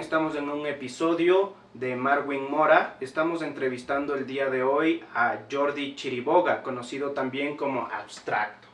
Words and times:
Estamos 0.00 0.36
en 0.36 0.50
un 0.50 0.66
episodio 0.66 1.54
de 1.72 1.96
Marwin 1.96 2.50
Mora. 2.50 2.96
Estamos 3.00 3.40
entrevistando 3.40 4.14
el 4.14 4.26
día 4.26 4.50
de 4.50 4.62
hoy 4.62 5.02
a 5.14 5.38
Jordi 5.50 5.94
Chiriboga, 5.94 6.62
conocido 6.62 7.12
también 7.12 7.56
como 7.56 7.86
Abstracto. 7.86 8.68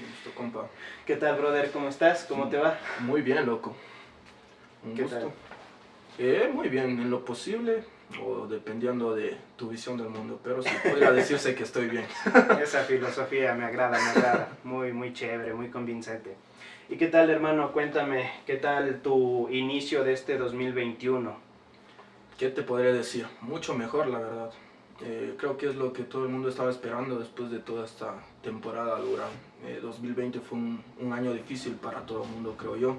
Listo, 0.00 0.30
compa. 0.34 0.68
¿Qué 1.06 1.16
tal, 1.16 1.36
brother? 1.38 1.70
¿Cómo 1.72 1.88
estás? 1.88 2.24
¿Cómo 2.28 2.48
te 2.48 2.58
va? 2.58 2.78
Muy 3.00 3.22
bien, 3.22 3.44
loco. 3.44 3.74
Un 4.84 4.94
¿Qué 4.94 5.02
gusto. 5.02 5.18
tal? 5.18 5.32
Eh, 6.18 6.50
muy 6.52 6.68
bien, 6.68 6.90
en 7.00 7.10
lo 7.10 7.24
posible, 7.24 7.82
o 8.22 8.46
dependiendo 8.46 9.14
de 9.14 9.36
tu 9.56 9.68
visión 9.68 9.96
del 9.96 10.08
mundo, 10.08 10.40
pero 10.42 10.62
sí 10.62 10.70
podría 10.82 11.10
decirse 11.10 11.54
que 11.54 11.64
estoy 11.64 11.88
bien. 11.88 12.06
Esa 12.62 12.84
filosofía 12.84 13.54
me 13.54 13.64
agrada, 13.64 13.98
me 13.98 14.10
agrada. 14.10 14.48
Muy, 14.62 14.92
muy 14.92 15.12
chévere, 15.12 15.52
muy 15.52 15.68
convincente. 15.68 16.36
¿Y 16.86 16.96
qué 16.96 17.06
tal, 17.06 17.30
hermano? 17.30 17.72
Cuéntame, 17.72 18.30
¿qué 18.44 18.56
tal 18.56 19.00
tu 19.00 19.48
inicio 19.48 20.04
de 20.04 20.12
este 20.12 20.36
2021? 20.36 21.34
¿Qué 22.38 22.50
te 22.50 22.62
podría 22.62 22.92
decir? 22.92 23.26
Mucho 23.40 23.74
mejor, 23.74 24.08
la 24.08 24.18
verdad. 24.18 24.50
Eh, 25.02 25.34
creo 25.38 25.56
que 25.56 25.70
es 25.70 25.76
lo 25.76 25.94
que 25.94 26.02
todo 26.02 26.24
el 26.24 26.30
mundo 26.30 26.50
estaba 26.50 26.68
esperando 26.68 27.18
después 27.18 27.50
de 27.50 27.58
toda 27.58 27.86
esta 27.86 28.16
temporada 28.42 28.98
dura. 28.98 29.24
Eh, 29.64 29.78
2020 29.80 30.40
fue 30.40 30.58
un, 30.58 30.84
un 31.00 31.12
año 31.14 31.32
difícil 31.32 31.72
para 31.76 32.04
todo 32.04 32.24
el 32.24 32.28
mundo, 32.28 32.54
creo 32.58 32.76
yo. 32.76 32.96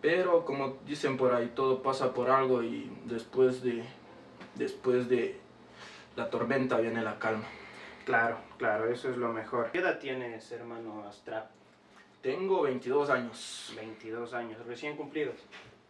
Pero 0.00 0.46
como 0.46 0.78
dicen 0.86 1.18
por 1.18 1.34
ahí, 1.34 1.52
todo 1.54 1.82
pasa 1.82 2.14
por 2.14 2.30
algo 2.30 2.62
y 2.62 2.90
después 3.04 3.62
de, 3.62 3.84
después 4.54 5.06
de 5.10 5.38
la 6.16 6.30
tormenta 6.30 6.78
viene 6.78 7.02
la 7.02 7.18
calma. 7.18 7.44
Claro, 8.06 8.38
claro, 8.56 8.90
eso 8.90 9.10
es 9.10 9.18
lo 9.18 9.34
mejor. 9.34 9.70
¿Qué 9.70 9.80
edad 9.80 9.98
tienes, 9.98 10.50
hermano 10.50 11.04
Abstracto? 11.04 11.60
Tengo 12.22 12.62
22 12.62 13.10
años. 13.10 13.72
22 13.76 14.34
años, 14.34 14.64
recién 14.66 14.96
cumplidos, 14.96 15.36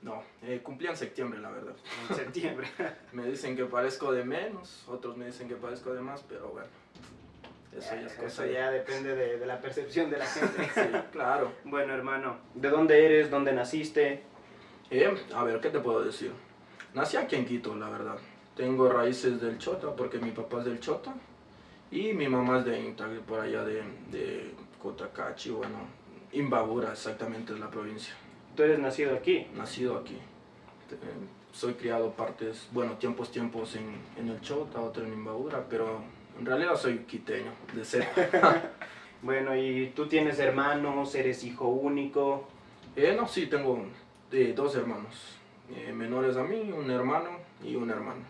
No, 0.02 0.22
eh, 0.42 0.60
cumplí 0.62 0.86
en 0.86 0.96
septiembre, 0.96 1.40
la 1.40 1.50
verdad. 1.50 1.74
en 2.08 2.16
septiembre. 2.16 2.68
Me 3.12 3.26
dicen 3.26 3.56
que 3.56 3.64
parezco 3.64 4.12
de 4.12 4.24
menos, 4.24 4.84
otros 4.88 5.16
me 5.16 5.26
dicen 5.26 5.48
que 5.48 5.56
parezco 5.56 5.92
de 5.92 6.00
más, 6.00 6.22
pero 6.28 6.48
bueno. 6.48 6.68
Eso 7.76 7.94
ya 7.94 8.00
es 8.06 8.12
cosa 8.14 8.26
Eso 8.26 8.42
de- 8.42 8.52
ya 8.54 8.70
depende 8.70 9.14
de, 9.14 9.38
de 9.38 9.46
la 9.46 9.60
percepción 9.60 10.10
de 10.10 10.18
la 10.18 10.26
gente. 10.26 10.70
Sí, 10.74 10.80
claro. 11.12 11.52
Bueno, 11.64 11.92
hermano, 11.94 12.38
¿de 12.54 12.68
dónde 12.68 13.04
eres? 13.04 13.30
¿Dónde 13.30 13.52
naciste? 13.52 14.22
Eh, 14.90 15.14
a 15.34 15.44
ver, 15.44 15.60
¿qué 15.60 15.70
te 15.70 15.78
puedo 15.80 16.02
decir? 16.04 16.32
Nací 16.94 17.16
aquí 17.16 17.36
en 17.36 17.44
Quito, 17.46 17.74
la 17.76 17.88
verdad. 17.90 18.16
Tengo 18.56 18.88
raíces 18.88 19.40
del 19.40 19.58
Chota, 19.58 19.94
porque 19.94 20.18
mi 20.18 20.30
papá 20.32 20.58
es 20.60 20.64
del 20.64 20.80
Chota. 20.80 21.14
Y 21.92 22.12
mi 22.14 22.28
mamá 22.28 22.58
es 22.60 22.64
de 22.64 22.80
Inta, 22.80 23.06
de 23.08 23.20
por 23.20 23.40
allá 23.40 23.64
de, 23.64 23.82
de 24.10 24.52
Cotacachi, 24.82 25.50
bueno, 25.50 25.76
Imbabura 26.32 26.92
exactamente 26.92 27.52
es 27.52 27.60
la 27.60 27.70
provincia. 27.70 28.14
¿Tú 28.56 28.62
eres 28.62 28.78
nacido 28.78 29.14
aquí? 29.14 29.46
Nacido 29.56 29.96
aquí. 29.96 30.14
Eh, 30.14 30.96
soy 31.52 31.74
criado 31.74 32.12
partes, 32.12 32.68
bueno, 32.72 32.94
tiempos, 32.94 33.30
tiempos 33.30 33.76
en, 33.76 33.96
en 34.16 34.28
el 34.28 34.40
Chota, 34.40 34.80
otro 34.80 35.04
en 35.04 35.12
Imbabura, 35.12 35.64
pero 35.68 36.02
en 36.38 36.46
realidad 36.46 36.76
soy 36.76 36.98
quiteño, 37.00 37.52
de 37.74 37.84
cepa. 37.84 38.62
Bueno, 39.22 39.54
¿y 39.54 39.92
tú 39.94 40.06
tienes 40.06 40.38
hermanos? 40.38 41.14
¿Eres 41.14 41.44
hijo 41.44 41.68
único? 41.68 42.48
Eh, 42.96 43.14
no, 43.14 43.28
sí, 43.28 43.48
tengo 43.48 43.84
eh, 44.32 44.54
dos 44.56 44.74
hermanos 44.76 45.36
eh, 45.76 45.92
menores 45.92 46.38
a 46.38 46.42
mí, 46.42 46.72
un 46.72 46.90
hermano 46.90 47.28
y 47.62 47.76
una 47.76 47.92
hermana. 47.92 48.22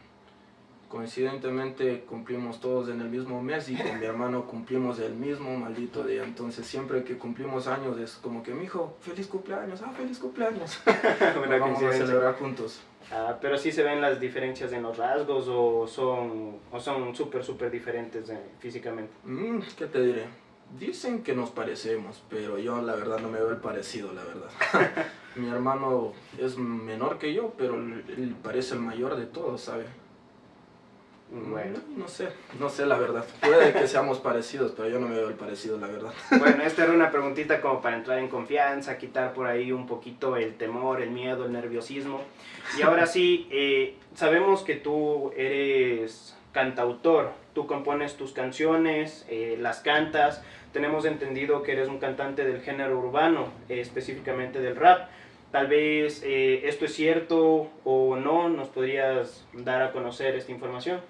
Coincidentemente 0.91 2.01
cumplimos 2.01 2.59
todos 2.59 2.89
en 2.89 3.01
el 3.01 3.09
mismo 3.09 3.41
mes 3.41 3.69
y 3.69 3.77
con 3.77 4.01
mi 4.01 4.07
hermano 4.07 4.45
cumplimos 4.47 4.99
el 4.99 5.15
mismo 5.15 5.57
maldito 5.57 6.03
día. 6.03 6.25
Entonces 6.25 6.67
siempre 6.67 7.05
que 7.05 7.17
cumplimos 7.17 7.69
años 7.69 7.97
es 8.01 8.15
como 8.15 8.43
que 8.43 8.53
mi 8.53 8.65
hijo, 8.65 8.97
feliz 9.01 9.29
cumpleaños, 9.29 9.81
ah, 9.83 9.93
feliz 9.97 10.19
cumpleaños. 10.19 10.81
Nos 11.37 11.61
vamos 11.61 11.81
a 11.81 11.93
celebrar 11.93 12.35
juntos. 12.35 12.81
Ah, 13.13 13.39
pero 13.41 13.57
sí 13.57 13.71
se 13.71 13.85
ven 13.85 14.01
las 14.01 14.19
diferencias 14.19 14.73
en 14.73 14.83
los 14.83 14.97
rasgos 14.97 15.47
o 15.47 15.87
son 15.87 16.57
o 16.73 16.81
son 16.81 17.15
súper, 17.15 17.45
súper 17.45 17.71
diferentes 17.71 18.29
eh, 18.29 18.41
físicamente. 18.59 19.13
Mm, 19.23 19.61
¿Qué 19.79 19.87
te 19.87 20.03
diré? 20.03 20.25
Dicen 20.77 21.23
que 21.23 21.37
nos 21.37 21.51
parecemos, 21.51 22.21
pero 22.29 22.59
yo 22.59 22.83
la 22.83 22.97
verdad 22.97 23.21
no 23.21 23.29
me 23.29 23.39
veo 23.39 23.51
el 23.51 23.59
parecido, 23.59 24.13
la 24.13 24.25
verdad. 24.25 24.51
mi 25.37 25.49
hermano 25.49 26.15
es 26.37 26.59
menor 26.59 27.19
que 27.19 27.33
yo, 27.33 27.55
pero 27.57 27.77
él 27.77 28.35
parece 28.43 28.75
el 28.75 28.81
mayor 28.81 29.15
de 29.15 29.27
todos, 29.27 29.61
¿sabe? 29.61 29.85
Bueno. 31.31 31.79
No 31.97 32.09
sé, 32.09 32.29
no 32.59 32.69
sé 32.69 32.87
la 32.87 32.99
verdad. 32.99 33.25
Puede 33.41 33.73
que 33.73 33.87
seamos 33.87 34.19
parecidos, 34.19 34.73
pero 34.77 34.89
yo 34.89 34.99
no 34.99 35.09
me 35.09 35.17
veo 35.17 35.29
el 35.29 35.35
parecido, 35.35 35.79
la 35.79 35.87
verdad. 35.87 36.13
Bueno, 36.39 36.63
esta 36.65 36.85
era 36.85 36.93
una 36.93 37.11
preguntita 37.11 37.61
como 37.61 37.81
para 37.81 37.97
entrar 37.97 38.19
en 38.19 38.29
confianza, 38.29 38.99
quitar 38.99 39.33
por 39.33 39.47
ahí 39.47 39.71
un 39.71 39.87
poquito 39.87 40.37
el 40.37 40.55
temor, 40.57 41.01
el 41.01 41.11
miedo, 41.11 41.47
el 41.47 41.53
nerviosismo. 41.53 42.21
Y 42.79 42.83
ahora 42.83 43.07
sí, 43.07 43.49
eh, 43.51 43.97
sabemos 44.15 44.63
que 44.63 44.75
tú 44.77 45.33
eres 45.37 46.37
cantautor, 46.53 47.31
tú 47.55 47.67
compones 47.67 48.17
tus 48.17 48.33
canciones, 48.33 49.25
eh, 49.29 49.57
las 49.61 49.81
cantas, 49.81 50.43
tenemos 50.73 51.05
entendido 51.05 51.63
que 51.63 51.73
eres 51.73 51.89
un 51.89 51.99
cantante 51.99 52.45
del 52.45 52.61
género 52.61 52.99
urbano, 52.99 53.49
eh, 53.69 53.81
específicamente 53.81 54.61
del 54.61 54.77
rap. 54.77 55.09
Tal 55.51 55.67
vez 55.67 56.23
eh, 56.25 56.69
esto 56.69 56.85
es 56.85 56.95
cierto 56.95 57.71
o 57.85 58.17
no, 58.17 58.49
¿nos 58.49 58.69
podrías 58.69 59.45
dar 59.53 59.83
a 59.83 59.91
conocer 59.91 60.37
esta 60.37 60.53
información? 60.53 61.01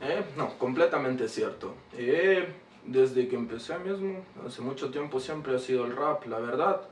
Eh, 0.00 0.24
no, 0.36 0.56
completamente 0.58 1.28
cierto. 1.28 1.74
Eh, 1.92 2.46
desde 2.84 3.28
que 3.28 3.36
empecé 3.36 3.78
mismo, 3.78 4.24
hace 4.46 4.62
mucho 4.62 4.90
tiempo 4.90 5.20
siempre 5.20 5.54
ha 5.54 5.58
sido 5.58 5.84
el 5.86 5.96
rap, 5.96 6.26
la 6.26 6.38
verdad. 6.38 6.82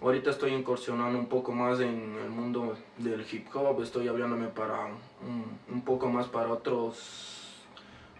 Ahorita 0.00 0.30
estoy 0.30 0.52
incursionando 0.52 1.18
un 1.18 1.26
poco 1.26 1.52
más 1.52 1.80
en 1.80 2.16
el 2.22 2.30
mundo 2.30 2.76
del 2.98 3.24
hip 3.30 3.48
hop, 3.54 3.82
estoy 3.82 4.06
abriéndome 4.06 4.48
para 4.48 4.86
un, 5.26 5.80
poco 5.82 6.08
más 6.08 6.28
para 6.28 6.52
otros, 6.52 7.64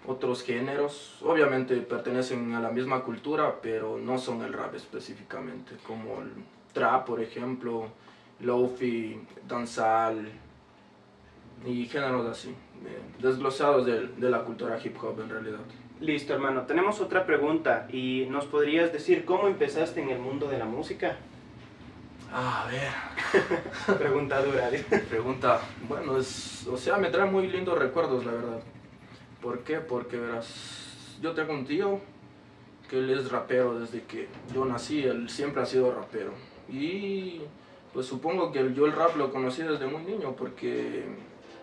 otros 0.06 0.42
géneros. 0.42 1.18
Obviamente 1.22 1.76
pertenecen 1.76 2.54
a 2.54 2.60
la 2.60 2.70
misma 2.70 3.02
cultura, 3.02 3.60
pero 3.62 3.98
no 3.98 4.18
son 4.18 4.42
el 4.42 4.52
rap 4.52 4.74
específicamente, 4.74 5.76
como 5.86 6.20
el 6.22 6.32
trap, 6.72 7.06
por 7.06 7.20
ejemplo, 7.20 7.88
lofi, 8.40 9.20
danzal 9.46 10.28
y 11.66 11.86
géneros 11.86 12.26
así, 12.26 12.50
eh, 12.50 13.00
desglosados 13.20 13.86
de, 13.86 14.08
de 14.08 14.30
la 14.30 14.42
cultura 14.44 14.78
hip 14.82 14.96
hop 15.02 15.20
en 15.20 15.28
realidad. 15.30 15.60
Listo, 16.00 16.32
hermano. 16.32 16.62
Tenemos 16.62 17.00
otra 17.00 17.26
pregunta 17.26 17.88
y 17.92 18.26
nos 18.30 18.44
podrías 18.46 18.92
decir 18.92 19.24
cómo 19.24 19.48
empezaste 19.48 20.00
en 20.00 20.10
el 20.10 20.18
mundo 20.20 20.48
de 20.48 20.58
la 20.58 20.64
música. 20.64 21.16
A 22.32 22.68
ver. 22.70 23.98
Pregunta 23.98 24.42
dura. 24.42 24.70
¿sí? 24.70 24.84
Pregunta, 25.08 25.60
bueno, 25.88 26.18
es, 26.18 26.66
o 26.66 26.76
sea, 26.76 26.98
me 26.98 27.10
trae 27.10 27.28
muy 27.30 27.48
lindos 27.48 27.78
recuerdos, 27.78 28.24
la 28.24 28.32
verdad. 28.32 28.60
¿Por 29.40 29.60
qué? 29.60 29.78
Porque 29.78 30.18
verás, 30.18 31.16
yo 31.20 31.32
tengo 31.32 31.52
un 31.52 31.64
tío 31.64 32.00
que 32.88 32.98
él 32.98 33.10
es 33.10 33.30
rapero 33.30 33.78
desde 33.78 34.02
que 34.02 34.28
yo 34.54 34.64
nací, 34.64 35.02
él 35.02 35.28
siempre 35.28 35.62
ha 35.62 35.66
sido 35.66 35.92
rapero. 35.94 36.32
Y 36.68 37.42
pues 37.92 38.06
supongo 38.06 38.52
que 38.52 38.74
yo 38.74 38.86
el 38.86 38.92
rap 38.92 39.16
lo 39.16 39.32
conocí 39.32 39.62
desde 39.62 39.86
muy 39.86 40.02
niño 40.02 40.34
porque, 40.36 41.04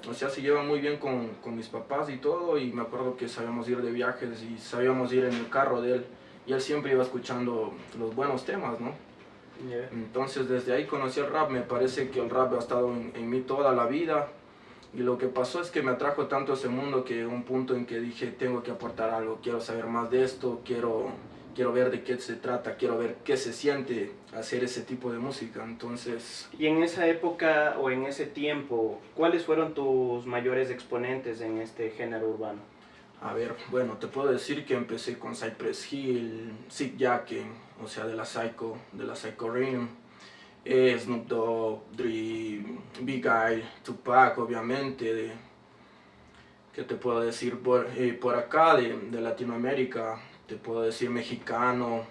o 0.10 0.14
sea, 0.14 0.30
se 0.30 0.42
lleva 0.42 0.64
muy 0.64 0.80
bien 0.80 0.98
con, 0.98 1.30
con 1.44 1.56
mis 1.56 1.68
papás 1.68 2.10
y 2.10 2.18
todo. 2.18 2.58
Y 2.58 2.72
me 2.72 2.82
acuerdo 2.82 3.16
que 3.18 3.28
sabíamos 3.28 3.68
ir 3.70 3.82
de 3.82 3.92
viajes 3.92 4.42
y 4.44 4.58
sabíamos 4.58 5.12
ir 5.14 5.26
en 5.26 5.34
el 5.34 5.50
carro 5.50 5.82
de 5.82 5.96
él. 5.96 6.06
Y 6.48 6.54
él 6.54 6.62
siempre 6.62 6.92
iba 6.92 7.04
escuchando 7.04 7.74
los 8.00 8.16
buenos 8.16 8.46
temas, 8.46 8.80
¿no? 8.80 8.94
Entonces 9.92 10.50
desde 10.50 10.74
ahí 10.74 10.86
conocí 10.86 11.20
el 11.20 11.28
rap, 11.28 11.50
me 11.50 11.62
parece 11.62 12.10
que 12.10 12.20
el 12.20 12.30
rap 12.30 12.54
ha 12.54 12.60
estado 12.60 12.92
en, 12.92 13.14
en 13.16 13.30
mí 13.30 13.42
toda 13.42 13.74
la 13.74 13.86
vida 13.86 14.28
y 14.96 15.00
lo 15.00 15.18
que 15.18 15.28
pasó 15.28 15.62
es 15.62 15.72
que 15.72 15.82
me 15.82 15.92
atrajo 15.92 16.28
tanto 16.28 16.54
ese 16.54 16.70
mundo 16.70 17.04
que 17.04 17.26
un 17.26 17.44
punto 17.44 17.76
en 17.76 17.86
que 17.86 18.00
dije 18.00 18.28
tengo 18.28 18.64
que 18.64 18.72
aportar 18.72 19.10
algo, 19.10 19.40
quiero 19.44 19.60
saber 19.60 19.88
más 19.88 20.10
de 20.10 20.24
esto, 20.24 20.62
quiero, 20.64 21.08
quiero 21.56 21.72
ver 21.72 21.90
de 21.90 22.04
qué 22.04 22.18
se 22.20 22.36
trata, 22.36 22.76
quiero 22.76 22.98
ver 22.98 23.16
qué 23.24 23.38
se 23.38 23.54
siente 23.54 24.12
hacer 24.34 24.64
ese 24.64 24.82
tipo 24.82 25.12
de 25.12 25.18
música, 25.18 25.64
entonces 25.64 26.50
Y 26.60 26.68
en 26.68 26.84
esa 26.84 27.08
época 27.08 27.78
o 27.80 27.90
en 27.90 28.06
ese 28.06 28.26
tiempo, 28.26 29.02
¿cuáles 29.16 29.46
fueron 29.46 29.74
tus 29.74 30.26
mayores 30.26 30.70
exponentes 30.70 31.42
en 31.42 31.60
este 31.60 31.90
género 31.92 32.30
urbano? 32.30 32.60
A 33.22 33.34
ver, 33.34 33.56
bueno, 33.72 33.94
te 33.98 34.08
puedo 34.08 34.32
decir 34.32 34.66
que 34.66 34.76
empecé 34.76 35.18
con 35.18 35.36
Cypress 35.36 35.92
Hill, 35.92 36.52
Sick 36.68 36.98
Jacken, 36.98 37.48
o 37.82 37.88
sea, 37.88 38.06
de 38.06 38.16
la 38.16 38.26
Psycho, 38.26 38.78
de 38.92 39.06
la 39.06 39.16
Psycho 39.16 39.50
Rim, 39.50 39.88
eh, 40.66 40.98
Snoop 41.00 41.26
Dogg, 41.28 41.92
Dre, 41.96 42.64
Big 43.02 43.26
Eye, 43.26 43.64
Tupac, 43.84 44.38
obviamente, 44.38 45.14
de, 45.14 45.32
¿qué 46.74 46.84
te 46.84 46.96
puedo 46.96 47.22
decir? 47.22 47.58
Por, 47.60 47.88
eh, 47.96 48.14
por 48.14 48.36
acá, 48.36 48.76
de, 48.76 48.96
de 48.96 49.22
Latinoamérica, 49.22 50.20
te 50.48 50.56
puedo 50.56 50.82
decir 50.82 51.10
mexicano, 51.10 52.04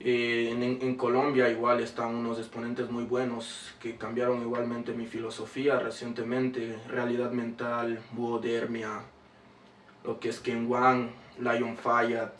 eh, 0.00 0.50
en, 0.52 0.62
en 0.62 0.94
Colombia 0.96 1.48
igual 1.48 1.80
están 1.80 2.14
unos 2.14 2.38
exponentes 2.38 2.90
muy 2.90 3.04
buenos 3.04 3.74
que 3.80 3.96
cambiaron 3.96 4.42
igualmente 4.42 4.92
mi 4.92 5.06
filosofía 5.06 5.78
recientemente, 5.80 6.78
realidad 6.88 7.32
mental, 7.32 8.00
buodermia, 8.12 9.02
lo 10.04 10.20
que 10.20 10.28
es 10.28 10.40
Ken 10.40 10.70
Wan, 10.70 11.10
Lion 11.38 11.76
Fayat, 11.76 12.32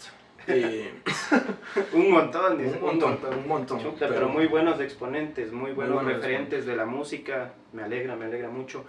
un 1.93 2.11
montón, 2.11 2.59
un, 2.59 2.81
montón 2.81 3.39
un 3.39 3.49
montón, 3.49 3.81
pero, 3.99 4.29
muy 4.31 4.47
buenos 4.47 4.81
exponentes, 4.81 5.53
muy 5.53 5.73
buenos 5.73 6.03
referentes 6.05 6.65
de 6.65 6.75
la 6.75 6.87
música. 6.87 7.53
Me 7.73 7.83
alegra, 7.83 8.17
me 8.17 8.25
alegra 8.27 8.49
mucho. 8.49 8.85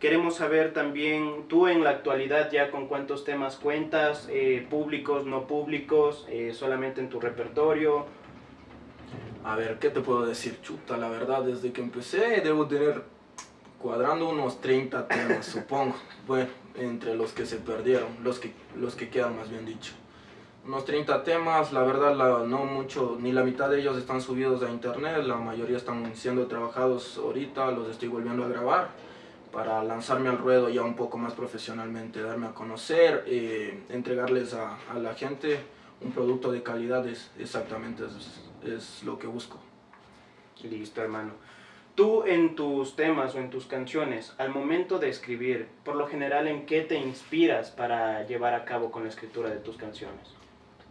Queremos 0.00 0.36
saber 0.36 0.72
también, 0.72 1.44
tú 1.48 1.66
en 1.66 1.82
la 1.82 1.90
actualidad 1.90 2.50
ya 2.50 2.70
con 2.70 2.88
cuántos 2.88 3.24
temas 3.24 3.56
cuentas, 3.56 4.28
eh, 4.30 4.66
públicos, 4.68 5.24
no 5.24 5.46
públicos, 5.46 6.26
eh, 6.28 6.52
solamente 6.52 7.00
en 7.00 7.08
tu 7.08 7.20
repertorio. 7.20 8.06
A 9.44 9.56
ver, 9.56 9.78
¿qué 9.78 9.90
te 9.90 10.00
puedo 10.00 10.26
decir? 10.26 10.58
Chuta, 10.62 10.96
la 10.96 11.08
verdad, 11.08 11.42
desde 11.42 11.72
que 11.72 11.80
empecé 11.80 12.40
debo 12.40 12.66
tener 12.66 13.02
cuadrando 13.78 14.28
unos 14.28 14.60
30 14.60 15.06
temas, 15.08 15.46
supongo. 15.46 15.94
Bueno, 16.26 16.48
entre 16.76 17.14
los 17.14 17.32
que 17.32 17.46
se 17.46 17.56
perdieron, 17.56 18.08
los 18.22 18.38
que, 18.38 18.52
los 18.76 18.96
que 18.96 19.08
quedan 19.08 19.36
más 19.36 19.48
bien 19.50 19.64
dicho. 19.64 19.92
Unos 20.66 20.84
30 20.86 21.24
temas, 21.24 21.72
la 21.72 21.82
verdad 21.82 22.14
no 22.46 22.64
mucho, 22.64 23.18
ni 23.20 23.32
la 23.32 23.44
mitad 23.44 23.68
de 23.68 23.80
ellos 23.80 23.98
están 23.98 24.22
subidos 24.22 24.62
a 24.62 24.70
internet, 24.70 25.22
la 25.24 25.36
mayoría 25.36 25.76
están 25.76 26.16
siendo 26.16 26.46
trabajados 26.46 27.18
ahorita, 27.18 27.70
los 27.70 27.88
estoy 27.90 28.08
volviendo 28.08 28.44
a 28.44 28.48
grabar 28.48 29.13
para 29.54 29.84
lanzarme 29.84 30.28
al 30.28 30.38
ruedo 30.38 30.68
ya 30.68 30.82
un 30.82 30.96
poco 30.96 31.16
más 31.16 31.32
profesionalmente, 31.32 32.20
darme 32.20 32.48
a 32.48 32.54
conocer, 32.54 33.24
eh, 33.26 33.84
entregarles 33.88 34.52
a, 34.52 34.76
a, 34.90 34.98
la 34.98 35.14
gente 35.14 35.60
un 36.00 36.10
producto 36.10 36.50
de 36.50 36.62
calidad, 36.62 37.06
es, 37.06 37.30
exactamente 37.38 38.02
es, 38.04 38.40
es 38.68 39.04
lo 39.04 39.18
que 39.18 39.28
busco. 39.28 39.58
Listo, 40.62 41.00
hermano. 41.00 41.32
Tú 41.94 42.24
en 42.24 42.56
tus 42.56 42.96
temas 42.96 43.36
o 43.36 43.38
en 43.38 43.50
tus 43.50 43.66
canciones, 43.66 44.34
al 44.38 44.50
momento 44.50 44.98
de 44.98 45.08
escribir, 45.08 45.68
por 45.84 45.94
lo 45.94 46.08
general, 46.08 46.48
¿en 46.48 46.66
qué 46.66 46.80
te 46.80 46.96
inspiras 46.96 47.70
para 47.70 48.26
llevar 48.26 48.54
a 48.54 48.64
cabo 48.64 48.90
con 48.90 49.04
la 49.04 49.10
escritura 49.10 49.50
de 49.50 49.58
tus 49.58 49.76
canciones? 49.76 50.34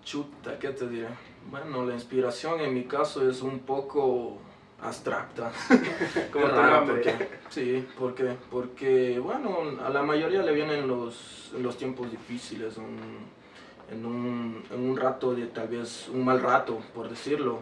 Chuta, 0.05 0.57
¿qué 0.59 0.69
te 0.69 0.87
diré? 0.87 1.09
Bueno, 1.51 1.85
la 1.85 1.93
inspiración 1.93 2.61
en 2.61 2.73
mi 2.73 2.85
caso 2.85 3.29
es 3.29 3.41
un 3.41 3.59
poco 3.59 4.37
abstracta. 4.83 5.51
Como 6.31 6.47
raro, 6.47 6.85
porque, 6.85 7.15
Sí, 7.49 7.87
¿por 7.97 8.13
qué? 8.15 8.35
Porque, 8.51 9.19
bueno, 9.19 9.57
a 9.83 9.89
la 9.89 10.03
mayoría 10.03 10.41
le 10.41 10.53
vienen 10.53 10.87
los, 10.87 11.53
los 11.59 11.77
tiempos 11.77 12.11
difíciles, 12.11 12.77
en, 12.77 14.05
un, 14.05 14.63
en 14.71 14.79
un 14.79 14.97
rato 14.97 15.33
de 15.35 15.47
tal 15.47 15.67
vez 15.67 16.09
un 16.09 16.25
mal 16.25 16.41
rato, 16.41 16.79
por 16.93 17.09
decirlo. 17.09 17.61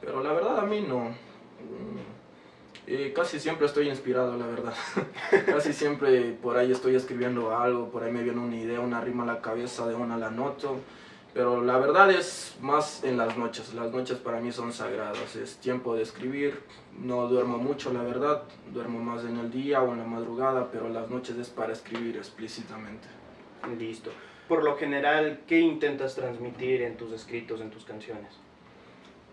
Pero 0.00 0.22
la 0.22 0.32
verdad 0.32 0.58
a 0.60 0.62
mí 0.62 0.80
no 0.80 1.14
casi 3.14 3.38
siempre 3.38 3.66
estoy 3.66 3.88
inspirado, 3.88 4.36
la 4.36 4.46
verdad. 4.46 4.74
casi 5.46 5.72
siempre 5.72 6.32
por 6.32 6.56
ahí 6.56 6.72
estoy 6.72 6.96
escribiendo 6.96 7.56
algo, 7.56 7.90
por 7.90 8.02
ahí 8.02 8.12
me 8.12 8.22
viene 8.22 8.40
una 8.40 8.56
idea, 8.56 8.80
una 8.80 9.00
rima 9.00 9.22
a 9.22 9.26
la 9.26 9.40
cabeza, 9.40 9.86
de 9.86 9.94
una 9.94 10.16
la 10.16 10.30
noto. 10.30 10.76
Pero 11.32 11.62
la 11.62 11.78
verdad 11.78 12.10
es 12.10 12.56
más 12.60 13.04
en 13.04 13.16
las 13.16 13.36
noches. 13.36 13.72
Las 13.74 13.92
noches 13.92 14.18
para 14.18 14.40
mí 14.40 14.50
son 14.50 14.72
sagradas. 14.72 15.36
Es 15.36 15.56
tiempo 15.58 15.94
de 15.94 16.02
escribir. 16.02 16.60
No 16.98 17.28
duermo 17.28 17.58
mucho, 17.58 17.92
la 17.92 18.02
verdad. 18.02 18.42
Duermo 18.72 18.98
más 18.98 19.24
en 19.24 19.36
el 19.36 19.50
día 19.50 19.80
o 19.82 19.92
en 19.92 19.98
la 19.98 20.04
madrugada, 20.04 20.68
pero 20.72 20.88
las 20.88 21.08
noches 21.08 21.36
es 21.36 21.48
para 21.48 21.72
escribir 21.72 22.16
explícitamente. 22.16 23.06
Listo. 23.78 24.10
Por 24.48 24.64
lo 24.64 24.76
general, 24.76 25.42
¿qué 25.46 25.60
intentas 25.60 26.16
transmitir 26.16 26.82
en 26.82 26.96
tus 26.96 27.12
escritos, 27.12 27.60
en 27.60 27.70
tus 27.70 27.84
canciones? 27.84 28.32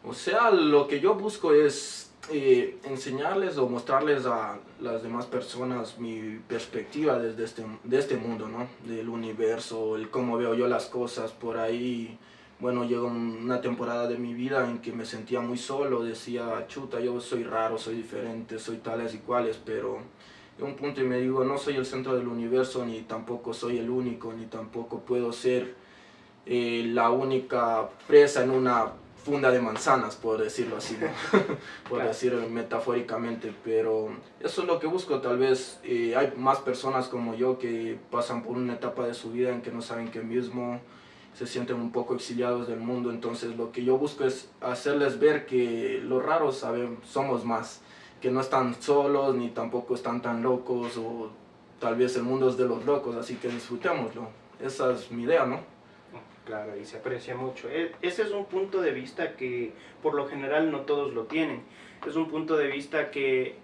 O 0.03 0.13
sea, 0.13 0.51
lo 0.51 0.87
que 0.87 0.99
yo 0.99 1.15
busco 1.15 1.53
es 1.53 2.06
eh, 2.29 2.77
enseñarles 2.83 3.57
o 3.57 3.69
mostrarles 3.69 4.25
a 4.25 4.59
las 4.81 5.01
demás 5.01 5.25
personas 5.25 5.97
mi 5.97 6.39
perspectiva 6.47 7.19
desde 7.19 7.45
este, 7.45 7.65
de 7.83 7.99
este 7.99 8.17
mundo, 8.17 8.49
¿no? 8.49 8.67
Del 8.85 9.07
universo, 9.07 9.95
el 9.95 10.09
cómo 10.09 10.37
veo 10.37 10.53
yo 10.53 10.67
las 10.67 10.87
cosas 10.87 11.31
por 11.31 11.57
ahí. 11.57 12.17
Bueno, 12.59 12.83
llegó 12.83 13.07
una 13.07 13.61
temporada 13.61 14.07
de 14.07 14.17
mi 14.17 14.33
vida 14.33 14.67
en 14.67 14.79
que 14.79 14.91
me 14.91 15.05
sentía 15.05 15.39
muy 15.41 15.57
solo, 15.57 16.03
decía, 16.03 16.65
chuta, 16.67 16.99
yo 16.99 17.21
soy 17.21 17.43
raro, 17.43 17.77
soy 17.77 17.95
diferente, 17.95 18.59
soy 18.59 18.77
tales 18.77 19.13
y 19.13 19.19
cuales, 19.19 19.59
pero 19.63 19.99
en 20.57 20.65
un 20.65 20.75
punto 20.75 21.01
y 21.01 21.03
me 21.05 21.19
digo, 21.19 21.43
no 21.43 21.57
soy 21.57 21.75
el 21.75 21.85
centro 21.85 22.15
del 22.15 22.27
universo, 22.27 22.83
ni 22.85 23.01
tampoco 23.01 23.53
soy 23.53 23.77
el 23.77 23.89
único, 23.89 24.33
ni 24.33 24.47
tampoco 24.47 25.01
puedo 25.01 25.31
ser 25.31 25.75
eh, 26.45 26.83
la 26.87 27.11
única 27.11 27.89
presa 28.07 28.43
en 28.43 28.49
una 28.49 28.91
funda 29.27 29.51
de 29.51 29.59
manzanas, 29.59 30.15
por 30.15 30.41
decirlo 30.41 30.77
así, 30.77 30.97
por 31.89 32.01
decirlo 32.01 32.47
metafóricamente, 32.47 33.53
pero 33.61 34.07
eso 34.39 34.61
es 34.61 34.67
lo 34.67 34.79
que 34.79 34.87
busco, 34.87 35.19
tal 35.19 35.37
vez 35.37 35.81
eh, 35.83 36.15
hay 36.15 36.33
más 36.37 36.59
personas 36.59 37.09
como 37.09 37.35
yo 37.35 37.59
que 37.59 37.99
pasan 38.09 38.41
por 38.41 38.55
una 38.55 38.75
etapa 38.75 39.05
de 39.05 39.13
su 39.13 39.31
vida 39.31 39.49
en 39.49 39.61
que 39.61 39.69
no 39.69 39.81
saben 39.81 40.11
qué 40.11 40.21
mismo, 40.21 40.79
se 41.33 41.45
sienten 41.45 41.75
un 41.75 41.91
poco 41.91 42.15
exiliados 42.15 42.69
del 42.69 42.79
mundo, 42.79 43.11
entonces 43.11 43.57
lo 43.57 43.73
que 43.73 43.83
yo 43.83 43.97
busco 43.97 44.23
es 44.23 44.49
hacerles 44.61 45.19
ver 45.19 45.45
que 45.45 45.99
los 46.01 46.23
raros 46.23 46.59
saben, 46.59 46.97
somos 47.03 47.43
más, 47.43 47.81
que 48.21 48.31
no 48.31 48.39
están 48.39 48.81
solos 48.81 49.35
ni 49.35 49.49
tampoco 49.49 49.95
están 49.95 50.21
tan 50.21 50.41
locos 50.41 50.95
o 50.95 51.29
tal 51.81 51.97
vez 51.97 52.15
el 52.15 52.23
mundo 52.23 52.47
es 52.47 52.55
de 52.55 52.65
los 52.65 52.85
locos, 52.85 53.17
así 53.17 53.35
que 53.35 53.49
disfrutémoslo, 53.49 54.29
esa 54.63 54.93
es 54.93 55.11
mi 55.11 55.23
idea, 55.23 55.45
¿no? 55.45 55.76
Claro, 56.47 56.77
y 56.77 56.85
se 56.85 56.99
aprecia 56.99 57.35
mucho. 57.35 57.69
E, 57.69 57.91
ese 58.01 58.21
es 58.21 58.31
un 58.31 58.45
punto 58.45 58.79
de 58.79 58.91
vista 58.91 59.35
que 59.35 59.73
por 60.01 60.13
lo 60.13 60.29
general 60.29 60.71
no 60.71 60.81
todos 60.81 61.13
lo 61.13 61.25
tienen. 61.25 61.63
Es 62.07 62.15
un 62.15 62.29
punto 62.29 62.55
de 62.55 62.67
vista 62.67 63.11
que 63.11 63.57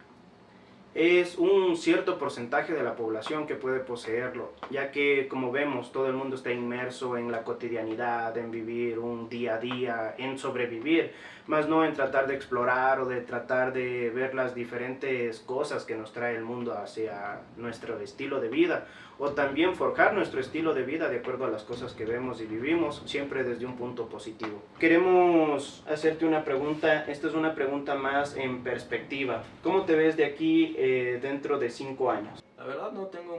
es 0.94 1.38
un 1.38 1.78
cierto 1.78 2.20
porcentaje 2.20 2.74
de 2.74 2.84
la 2.84 2.98
población 2.98 3.48
que 3.48 3.56
puede 3.56 3.80
poseerlo, 3.80 4.52
ya 4.70 4.92
que 4.92 5.30
como 5.30 5.52
vemos 5.52 5.94
todo 5.94 6.08
el 6.08 6.14
mundo 6.14 6.36
está 6.36 6.52
inmerso 6.52 7.18
en 7.18 7.32
la 7.32 7.46
cotidianidad, 7.46 8.38
en 8.38 8.52
vivir 8.52 9.00
un 9.00 9.30
día 9.30 9.56
a 9.56 9.60
día, 9.60 10.16
en 10.18 10.38
sobrevivir, 10.38 11.14
más 11.48 11.70
no 11.70 11.86
en 11.86 11.94
tratar 11.94 12.28
de 12.28 12.36
explorar 12.36 13.00
o 13.00 13.06
de 13.06 13.22
tratar 13.22 13.72
de 13.72 14.10
ver 14.10 14.36
las 14.36 14.54
diferentes 14.54 15.40
cosas 15.40 15.86
que 15.86 15.96
nos 15.96 16.12
trae 16.12 16.36
el 16.36 16.44
mundo 16.44 16.78
hacia 16.78 17.40
nuestro 17.56 17.98
estilo 18.00 18.42
de 18.42 18.50
vida 18.50 18.86
o 19.24 19.32
también 19.32 19.74
forjar 19.74 20.14
nuestro 20.14 20.42
estilo 20.42 20.74
de 20.74 20.84
vida 20.84 21.08
de 21.08 21.20
acuerdo 21.20 21.46
a 21.46 21.50
las 21.50 21.64
cosas 21.64 21.94
que 21.94 22.04
vemos 22.04 22.42
y 22.42 22.46
vivimos, 22.46 23.02
siempre 23.06 23.46
desde 23.46 23.66
un 23.66 23.78
punto 23.78 24.08
positivo. 24.08 24.62
Queremos 24.80 25.82
hacerte 25.88 26.26
una 26.26 26.44
pregunta, 26.44 27.06
esta 27.06 27.28
es 27.30 27.34
una 27.34 27.56
pregunta 27.56 27.96
más 27.96 28.36
en 28.36 28.64
perspectiva. 28.64 29.44
¿Cómo 29.64 29.84
te 29.84 29.96
ves 29.96 30.18
de 30.18 30.26
aquí 30.26 30.76
eh, 30.78 31.20
dentro 31.22 31.58
de 31.58 31.70
cinco 31.70 32.12
años? 32.12 32.44
La 32.58 32.66
verdad 32.66 32.92
no 32.92 33.06
tengo 33.08 33.38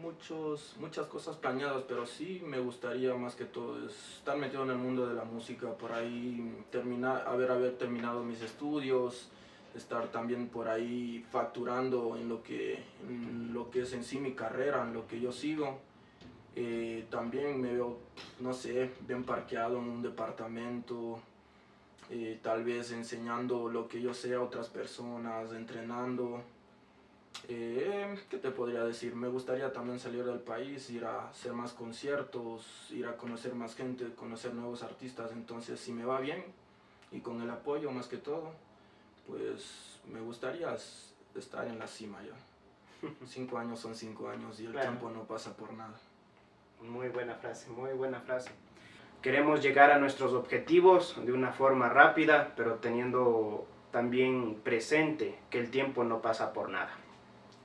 muchos, 0.00 0.74
muchas 0.80 1.06
cosas 1.06 1.36
planeadas, 1.36 1.82
pero 1.86 2.06
sí 2.06 2.42
me 2.42 2.58
gustaría 2.58 3.14
más 3.14 3.34
que 3.34 3.44
todo 3.44 3.76
estar 3.86 4.38
metido 4.38 4.62
en 4.62 4.70
el 4.70 4.78
mundo 4.78 5.06
de 5.06 5.14
la 5.14 5.24
música, 5.24 5.68
por 5.74 5.92
ahí 5.92 6.64
terminar, 6.70 7.24
haber, 7.26 7.50
haber 7.50 7.76
terminado 7.76 8.24
mis 8.24 8.40
estudios, 8.40 9.30
estar 9.76 10.08
también 10.08 10.48
por 10.48 10.68
ahí 10.68 11.24
facturando 11.30 12.16
en 12.16 12.28
lo 12.28 12.42
que, 12.42 12.82
lo 13.52 13.70
que 13.70 13.82
es 13.82 13.92
en 13.92 14.04
sí 14.04 14.18
mi 14.18 14.32
carrera, 14.32 14.82
en 14.82 14.92
lo 14.92 15.06
que 15.06 15.20
yo 15.20 15.32
sigo. 15.32 15.78
Eh, 16.54 17.06
también 17.10 17.60
me 17.60 17.72
veo, 17.72 17.98
no 18.40 18.54
sé, 18.54 18.90
bien 19.06 19.24
parqueado 19.24 19.78
en 19.78 19.84
un 19.84 20.02
departamento, 20.02 21.20
eh, 22.08 22.38
tal 22.42 22.64
vez 22.64 22.92
enseñando 22.92 23.68
lo 23.68 23.88
que 23.88 24.00
yo 24.00 24.14
sé 24.14 24.34
a 24.34 24.40
otras 24.40 24.68
personas, 24.68 25.52
entrenando. 25.52 26.42
Eh, 27.48 28.18
¿Qué 28.30 28.38
te 28.38 28.50
podría 28.50 28.84
decir? 28.84 29.14
Me 29.14 29.28
gustaría 29.28 29.72
también 29.72 29.98
salir 29.98 30.24
del 30.24 30.40
país, 30.40 30.88
ir 30.88 31.04
a 31.04 31.28
hacer 31.28 31.52
más 31.52 31.74
conciertos, 31.74 32.90
ir 32.90 33.06
a 33.06 33.16
conocer 33.18 33.54
más 33.54 33.74
gente, 33.74 34.06
conocer 34.14 34.54
nuevos 34.54 34.82
artistas. 34.82 35.32
Entonces, 35.32 35.78
si 35.78 35.92
me 35.92 36.06
va 36.06 36.20
bien 36.20 36.42
y 37.12 37.20
con 37.20 37.42
el 37.42 37.50
apoyo 37.50 37.90
más 37.90 38.06
que 38.08 38.16
todo, 38.16 38.52
pues 39.26 40.00
me 40.10 40.20
gustaría 40.20 40.74
estar 41.34 41.66
en 41.66 41.78
la 41.78 41.86
cima 41.86 42.18
ya. 42.22 43.08
cinco 43.26 43.58
años 43.58 43.80
son 43.80 43.94
cinco 43.94 44.28
años 44.28 44.60
y 44.60 44.66
el 44.66 44.72
tiempo 44.72 45.10
no 45.10 45.24
pasa 45.24 45.56
por 45.56 45.72
nada. 45.72 45.94
Muy 46.80 47.08
buena 47.08 47.34
frase, 47.34 47.70
muy 47.70 47.92
buena 47.92 48.20
frase. 48.20 48.50
Queremos 49.22 49.62
llegar 49.62 49.90
a 49.90 49.98
nuestros 49.98 50.34
objetivos 50.34 51.16
de 51.24 51.32
una 51.32 51.52
forma 51.52 51.88
rápida, 51.88 52.54
pero 52.56 52.74
teniendo 52.76 53.66
también 53.90 54.60
presente 54.62 55.38
que 55.50 55.58
el 55.58 55.70
tiempo 55.70 56.04
no 56.04 56.20
pasa 56.20 56.52
por 56.52 56.68
nada. 56.68 56.90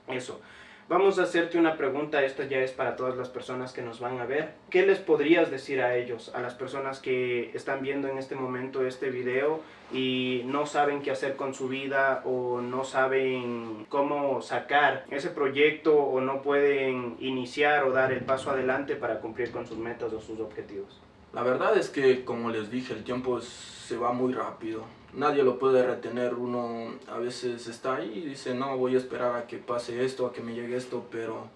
Eso. 0.08 0.40
Vamos 0.88 1.18
a 1.18 1.22
hacerte 1.22 1.58
una 1.58 1.76
pregunta, 1.76 2.24
esta 2.24 2.44
ya 2.44 2.58
es 2.58 2.72
para 2.72 2.96
todas 2.96 3.16
las 3.16 3.28
personas 3.28 3.72
que 3.72 3.82
nos 3.82 4.00
van 4.00 4.18
a 4.18 4.26
ver. 4.26 4.54
¿Qué 4.68 4.84
les 4.84 4.98
podrías 4.98 5.50
decir 5.50 5.80
a 5.80 5.96
ellos, 5.96 6.32
a 6.34 6.40
las 6.40 6.54
personas 6.54 6.98
que 6.98 7.50
están 7.54 7.82
viendo 7.82 8.08
en 8.08 8.18
este 8.18 8.34
momento 8.34 8.84
este 8.84 9.08
video 9.08 9.60
y 9.92 10.42
no 10.44 10.66
saben 10.66 11.00
qué 11.00 11.12
hacer 11.12 11.36
con 11.36 11.54
su 11.54 11.68
vida 11.68 12.22
o 12.24 12.60
no 12.60 12.84
saben 12.84 13.86
cómo 13.88 14.42
sacar 14.42 15.06
ese 15.10 15.30
proyecto 15.30 15.96
o 15.96 16.20
no 16.20 16.42
pueden 16.42 17.16
iniciar 17.20 17.84
o 17.84 17.92
dar 17.92 18.12
el 18.12 18.24
paso 18.24 18.50
adelante 18.50 18.96
para 18.96 19.20
cumplir 19.20 19.52
con 19.52 19.66
sus 19.66 19.78
metas 19.78 20.12
o 20.12 20.20
sus 20.20 20.40
objetivos? 20.40 21.00
La 21.32 21.42
verdad 21.42 21.76
es 21.78 21.88
que, 21.88 22.24
como 22.24 22.50
les 22.50 22.70
dije, 22.70 22.92
el 22.92 23.04
tiempo 23.04 23.40
se 23.40 23.96
va 23.96 24.12
muy 24.12 24.32
rápido 24.32 24.84
nadie 25.12 25.42
lo 25.42 25.58
puede 25.58 25.86
retener, 25.86 26.34
uno 26.34 26.94
a 27.08 27.18
veces 27.18 27.66
está 27.66 27.96
ahí 27.96 28.22
y 28.24 28.28
dice, 28.28 28.54
no, 28.54 28.76
voy 28.78 28.94
a 28.94 28.98
esperar 28.98 29.36
a 29.36 29.46
que 29.46 29.58
pase 29.58 30.04
esto, 30.04 30.26
a 30.26 30.32
que 30.32 30.40
me 30.40 30.54
llegue 30.54 30.76
esto, 30.76 31.06
pero 31.10 31.48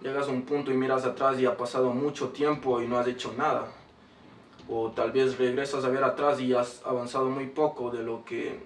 llegas 0.00 0.28
a 0.28 0.30
un 0.30 0.42
punto 0.42 0.70
y 0.72 0.74
miras 0.74 1.04
atrás 1.04 1.38
y 1.38 1.46
ha 1.46 1.56
pasado 1.56 1.90
mucho 1.90 2.28
tiempo 2.28 2.80
y 2.80 2.86
no 2.86 2.98
has 2.98 3.06
hecho 3.06 3.34
nada. 3.36 3.68
o 4.68 4.92
tal 4.92 5.12
vez 5.12 5.38
regresas 5.38 5.84
a 5.84 5.88
ver 5.88 6.04
atrás 6.04 6.40
y 6.40 6.54
has 6.54 6.82
avanzado 6.86 7.28
muy 7.28 7.46
poco 7.46 7.90
de 7.90 8.02
lo 8.02 8.24
que 8.24 8.60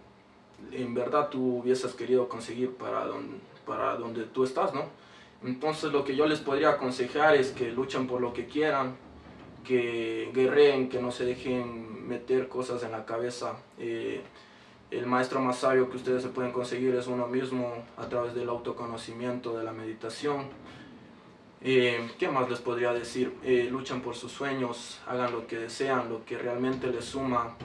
en 0.73 0.95
verdad 0.95 1.31
tú 1.31 1.59
hubieses 1.59 1.95
querido 1.95 2.29
conseguir 2.29 2.77
para 2.77 3.07
donde, 3.07 3.39
para 3.67 3.97
donde 3.97 4.25
tú 4.25 4.45
estás, 4.45 4.75
¿no? 4.75 4.85
Entonces 5.43 5.93
lo 5.93 6.05
que 6.05 6.15
yo 6.15 6.27
les 6.27 6.41
podría 6.41 6.71
aconsejar 6.71 7.35
es 7.35 7.51
que 7.51 7.73
luchen 7.73 8.07
por 8.07 8.21
lo 8.21 8.33
que 8.33 8.47
quieran, 8.47 8.97
que 9.67 10.31
guerreen, 10.33 10.89
que 10.89 11.01
no 11.01 11.11
se 11.11 11.25
dejen 11.25 12.09
meter 12.09 12.49
cosas 12.49 12.83
en 12.85 12.93
la 12.93 13.05
cabeza. 13.05 13.57
Eh, 13.79 14.23
el 14.91 15.07
maestro 15.07 15.41
más 15.41 15.59
sabio 15.59 15.91
que 15.91 15.97
ustedes 15.97 16.23
se 16.23 16.29
pueden 16.29 16.53
conseguir 16.53 16.95
es 16.95 17.09
uno 17.09 17.27
mismo 17.27 17.75
a 17.97 18.09
través 18.09 18.35
del 18.35 18.49
autoconocimiento, 18.49 19.59
de 19.59 19.65
la 19.65 19.73
meditación. 19.73 20.47
Eh, 21.63 22.09
¿Qué 22.19 22.29
más 22.29 22.49
les 22.49 22.61
podría 22.61 22.93
decir? 22.93 23.35
Eh, 23.43 23.69
luchen 23.71 24.01
por 24.01 24.15
sus 24.15 24.31
sueños, 24.31 25.01
hagan 25.07 25.33
lo 25.33 25.47
que 25.49 25.59
desean, 25.59 26.09
lo 26.09 26.25
que 26.25 26.39
realmente 26.39 26.87
les 26.87 27.05
suma. 27.05 27.57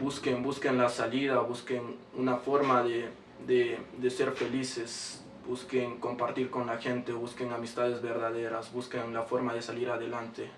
Busquen, 0.00 0.42
busquen 0.42 0.76
la 0.76 0.90
salida, 0.90 1.40
busquen 1.40 1.96
una 2.14 2.36
forma 2.36 2.82
de, 2.82 3.08
de, 3.46 3.78
de 3.96 4.10
ser 4.10 4.32
felices, 4.32 5.24
busquen 5.46 5.98
compartir 5.98 6.50
con 6.50 6.66
la 6.66 6.78
gente, 6.78 7.12
busquen 7.12 7.52
amistades 7.52 8.02
verdaderas, 8.02 8.72
busquen 8.72 9.14
la 9.14 9.22
forma 9.22 9.54
de 9.54 9.62
salir 9.62 9.88
adelante, 9.88 10.50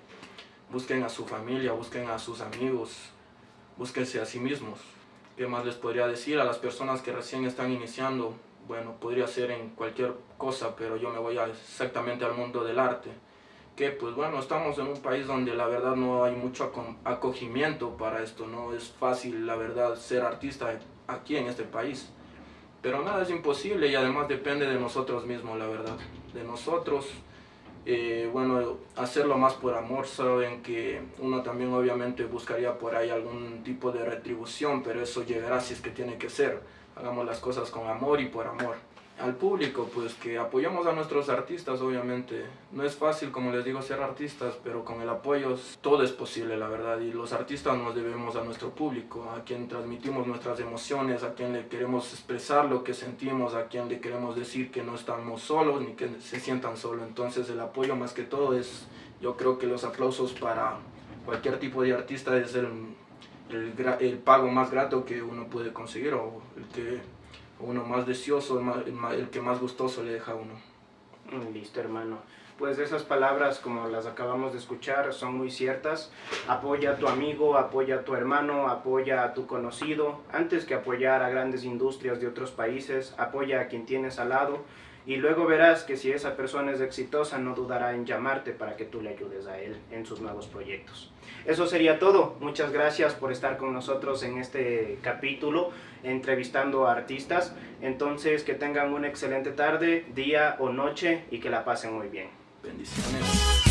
busquen 0.71 1.03
a 1.03 1.09
su 1.09 1.25
familia, 1.25 1.73
busquen 1.73 2.09
a 2.09 2.19
sus 2.19 2.41
amigos, 2.41 3.11
búsquense 3.77 4.21
a 4.21 4.27
sí 4.27 4.39
mismos. 4.39 4.81
¿Qué 5.37 5.47
más 5.47 5.65
les 5.65 5.75
podría 5.75 6.07
decir 6.07 6.39
a 6.39 6.45
las 6.45 6.59
personas 6.59 7.03
que 7.03 7.13
recién 7.13 7.45
están 7.45 7.71
iniciando? 7.71 8.35
Bueno, 8.67 8.95
podría 8.99 9.27
ser 9.27 9.51
en 9.51 9.71
cualquier 9.71 10.15
cosa, 10.39 10.75
pero 10.75 10.97
yo 10.97 11.11
me 11.11 11.19
voy 11.19 11.39
exactamente 11.39 12.25
al 12.25 12.35
mundo 12.35 12.65
del 12.65 12.79
arte. 12.79 13.11
Que 13.77 13.91
pues 13.91 14.15
bueno, 14.15 14.41
estamos 14.41 14.79
en 14.79 14.87
un 14.87 15.01
país 15.03 15.27
donde 15.27 15.55
la 15.55 15.67
verdad 15.67 15.95
no 15.95 16.25
hay 16.25 16.35
mucho 16.35 16.73
acogimiento 17.05 17.97
para 17.99 18.23
esto, 18.23 18.47
no 18.47 18.73
es 18.73 18.89
fácil 18.99 19.47
la 19.47 19.55
verdad 19.55 19.97
ser 19.97 20.23
artista 20.23 20.79
aquí 21.07 21.37
en 21.37 21.47
este 21.47 21.65
país. 21.65 22.11
Pero 22.81 23.03
nada 23.03 23.23
es 23.23 23.31
imposible 23.31 23.89
y 23.89 23.95
además 23.95 24.29
depende 24.29 24.67
de 24.67 24.81
nosotros 24.81 25.27
mismos, 25.27 25.59
la 25.59 25.67
verdad. 25.67 25.99
De 26.33 26.43
nosotros, 26.43 27.07
eh, 27.87 28.29
bueno, 28.33 28.79
hacerlo 28.97 29.39
más 29.39 29.55
por 29.55 29.75
amor, 29.75 30.07
saben 30.07 30.63
que 30.63 31.01
uno 31.21 31.43
también 31.43 31.73
obviamente 31.73 32.25
buscaría 32.25 32.77
por 32.79 32.97
ahí 32.97 33.11
algún 33.11 33.63
tipo 33.63 33.93
de 33.93 34.05
retribución, 34.05 34.83
pero 34.83 35.01
eso 35.01 35.25
llegará 35.25 35.61
si 35.61 35.75
es 35.75 35.81
que 35.81 35.91
tiene 35.91 36.19
que 36.19 36.29
ser. 36.29 36.61
Hagamos 36.97 37.25
las 37.25 37.39
cosas 37.39 37.71
con 37.71 37.87
amor 37.89 38.21
y 38.21 38.27
por 38.27 38.47
amor 38.47 38.77
al 39.19 39.35
público, 39.35 39.89
pues 39.95 40.15
que 40.15 40.37
apoyamos 40.37 40.87
a 40.87 40.93
nuestros 40.93 41.31
artistas, 41.31 41.81
obviamente. 41.81 42.45
No 42.73 42.85
es 42.85 42.95
fácil, 42.95 43.31
como 43.31 43.51
les 43.51 43.65
digo, 43.65 43.81
ser 43.81 44.03
artistas, 44.03 44.59
pero 44.63 44.85
con 44.85 45.01
el 45.01 45.09
apoyo 45.09 45.57
todo 45.81 46.03
es 46.03 46.13
posible, 46.13 46.57
la 46.59 46.69
verdad. 46.69 47.01
Y 47.01 47.13
los 47.13 47.33
artistas 47.33 47.79
nos 47.79 47.95
debemos 47.95 48.37
a 48.37 48.45
nuestro 48.45 48.71
público, 48.71 49.31
a 49.31 49.43
quien 49.43 49.69
transmitimos 49.69 50.27
nuestras 50.27 50.61
emociones, 50.61 51.23
a 51.23 51.35
quien 51.35 51.55
le 51.55 51.67
queremos 51.67 52.13
expresar 52.13 52.67
lo 52.67 52.85
que 52.85 52.93
sentimos, 52.93 53.55
a 53.55 53.69
quien 53.69 53.89
le 53.89 54.01
queremos 54.01 54.37
decir 54.37 54.71
que 54.71 54.83
no 54.83 54.95
estamos 54.95 55.41
solos 55.41 55.81
ni 55.81 55.95
que 55.95 56.09
se 56.21 56.39
sientan 56.39 56.77
solos. 56.77 57.07
Entonces 57.09 57.49
el 57.49 57.61
apoyo 57.61 57.97
más 57.97 58.13
que 58.13 58.23
todo 58.23 58.55
es, 58.55 58.87
yo 59.23 59.37
creo 59.37 59.59
que 59.59 59.67
los 59.67 59.85
aplausos 59.85 60.35
para 60.35 60.77
cualquier 61.25 61.59
tipo 61.59 61.83
de 61.83 61.95
artista 61.95 62.37
es 62.37 62.55
el, 62.55 62.69
el, 63.49 63.73
el 64.01 64.19
pago 64.19 64.49
más 64.49 64.71
grato 64.71 65.07
que 65.07 65.23
uno 65.23 65.47
puede 65.47 65.73
conseguir 65.73 66.13
o 66.13 66.43
el 66.57 66.65
que 66.67 67.16
uno 67.61 67.85
más 67.85 68.07
deseoso, 68.07 68.61
el 69.13 69.31
que 69.31 69.41
más 69.41 69.61
gustoso 69.61 70.03
le 70.03 70.13
deja 70.13 70.33
a 70.33 70.37
uno. 70.37 70.55
Listo, 71.53 71.81
hermano. 71.81 72.19
Pues 72.59 72.79
esas 72.79 73.03
palabras, 73.03 73.59
como 73.59 73.87
las 73.89 74.07
acabamos 74.07 74.53
de 74.53 74.59
escuchar, 74.59 75.13
son 75.13 75.37
muy 75.37 75.51
ciertas. 75.51 76.11
Apoya 76.49 76.93
a 76.93 76.97
tu 76.97 77.07
amigo, 77.07 77.59
apoya 77.59 77.97
a 77.97 78.05
tu 78.05 78.15
hermano, 78.15 78.69
apoya 78.69 79.25
a 79.25 79.35
tu 79.35 79.47
conocido. 79.47 80.21
Antes 80.33 80.65
que 80.65 80.75
apoyar 80.75 81.23
a 81.23 81.29
grandes 81.29 81.65
industrias 81.65 82.19
de 82.19 82.29
otros 82.29 82.53
países, 82.53 83.15
apoya 83.19 83.61
a 83.61 83.69
quien 83.69 83.85
tienes 83.85 84.19
al 84.19 84.31
lado 84.31 84.65
y 85.07 85.17
luego 85.17 85.47
verás 85.47 85.85
que 85.85 85.97
si 85.97 86.11
esa 86.11 86.37
persona 86.37 86.73
es 86.73 86.81
exitosa 86.81 87.39
no 87.39 87.55
dudará 87.55 87.95
en 87.95 88.05
llamarte 88.05 88.53
para 88.53 88.77
que 88.77 88.85
tú 88.85 89.01
le 89.01 89.11
ayudes 89.11 89.47
a 89.47 89.59
él 89.59 89.77
en 89.93 90.05
sus 90.05 90.21
nuevos 90.21 90.49
proyectos. 90.49 91.13
Eso 91.45 91.67
sería 91.67 92.01
todo. 92.01 92.35
Muchas 92.41 92.73
gracias 92.73 93.15
por 93.15 93.31
estar 93.31 93.57
con 93.57 93.73
nosotros 93.73 94.23
en 94.25 94.39
este 94.39 94.99
capítulo 95.03 95.71
entrevistando 96.03 96.87
a 96.87 96.93
artistas. 96.93 97.55
Entonces 97.81 98.43
que 98.43 98.55
tengan 98.55 98.93
una 98.93 99.07
excelente 99.07 99.53
tarde, 99.53 100.05
día 100.15 100.57
o 100.59 100.71
noche 100.71 101.25
y 101.31 101.39
que 101.39 101.51
la 101.51 101.65
pasen 101.65 101.95
muy 101.95 102.09
bien. 102.09 102.29
Bendiciones. 102.63 103.66